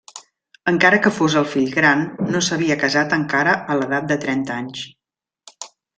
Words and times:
Encara 0.71 0.99
que 1.03 1.11
fos 1.17 1.35
el 1.41 1.45
fill 1.51 1.67
gran, 1.75 2.01
no 2.31 2.41
s'havia 2.47 2.77
casat 2.85 3.15
encara 3.19 3.53
a 3.75 3.77
l'edat 3.83 4.09
de 4.13 4.19
trenta 4.25 4.57
anys. 4.63 4.85